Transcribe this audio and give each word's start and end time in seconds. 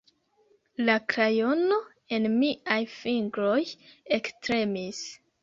La 0.85 0.95
krajono 1.13 1.77
en 2.17 2.25
miaj 2.39 2.79
fingroj 2.95 3.61
ektremis. 4.19 5.05